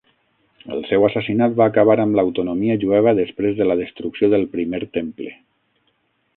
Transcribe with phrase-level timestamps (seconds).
[0.75, 5.35] El seu assassinat va acabar amb l'autonomia jueva després de la destrucció del Primer Temple.